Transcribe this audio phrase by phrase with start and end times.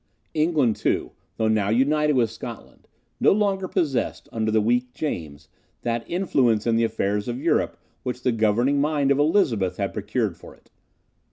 [0.33, 2.87] England too, though now united with Scotland,
[3.19, 5.47] no longer possessed, under the weak James,
[5.83, 10.35] that influence in the affairs of Europe which the governing mind of Elizabeth had procured
[10.35, 10.71] for it.